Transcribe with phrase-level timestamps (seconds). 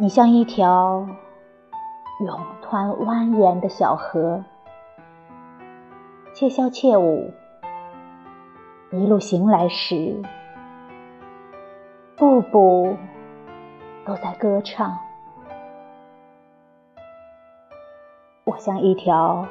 [0.00, 1.08] 你像一条
[2.24, 4.44] 永湍蜿蜒的小河，
[6.32, 7.32] 窃笑窃舞，
[8.92, 10.22] 一路行来时，
[12.16, 12.96] 步步
[14.04, 14.96] 都在歌唱。
[18.44, 19.48] 我像一条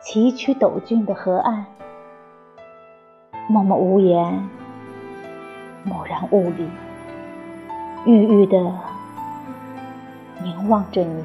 [0.00, 1.66] 崎岖陡峻的河岸，
[3.46, 4.48] 默默无言，
[5.84, 6.66] 默然雾里，
[8.06, 8.72] 郁郁的
[10.42, 11.24] 凝望着你。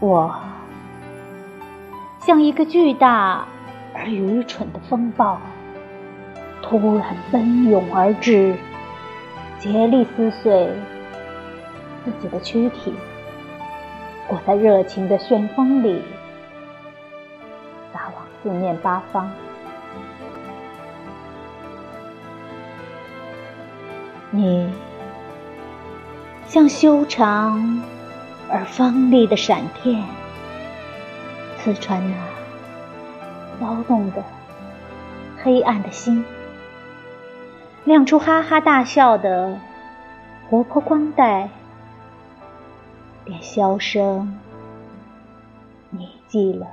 [0.00, 0.34] 我
[2.20, 3.46] 像一个巨大
[3.94, 5.40] 而愚蠢的风暴，
[6.60, 8.56] 突然奔涌而至，
[9.58, 10.70] 竭力撕碎。
[12.04, 12.94] 自己的躯体
[14.28, 16.02] 裹在热情的旋风里，
[17.92, 19.28] 撒往四面八方。
[24.30, 24.68] 你
[26.46, 27.82] 像修长
[28.50, 30.02] 而锋利的闪电，
[31.58, 32.16] 刺穿那
[33.58, 34.22] 骚动的
[35.42, 36.24] 黑暗的心，
[37.84, 39.58] 亮出哈哈大笑的
[40.48, 41.48] 活泼光带。
[43.24, 44.38] 便销声，
[45.90, 46.68] 你记了。